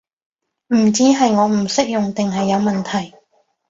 [0.69, 3.13] 唔知係我唔識用定係有問題